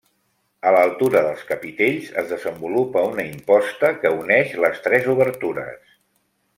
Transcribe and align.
A 0.69 0.69
l'altura 0.75 1.21
dels 1.25 1.43
capitells 1.49 2.09
es 2.23 2.31
desenvolupa 2.33 3.05
una 3.11 3.27
imposta 3.35 3.95
que 4.01 4.13
uneix 4.25 4.57
les 4.67 4.83
tres 4.89 5.11
obertures. 5.19 5.81